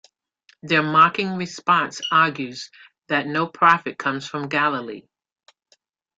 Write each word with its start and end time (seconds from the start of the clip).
Their 0.63 0.81
mocking 0.81 1.33
response 1.37 2.01
argues 2.11 2.71
that 3.09 3.27
no 3.27 3.45
prophet 3.45 3.99
comes 3.99 4.27
from 4.27 4.49
Galilee. 4.49 5.03